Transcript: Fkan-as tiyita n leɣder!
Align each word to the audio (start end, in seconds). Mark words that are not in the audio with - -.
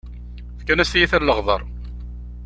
Fkan-as 0.59 0.89
tiyita 0.91 1.17
n 1.19 1.23
leɣder! 1.27 1.61